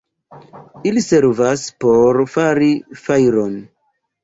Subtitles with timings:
[0.91, 2.73] Ili servas por fari
[3.05, 3.57] fajron.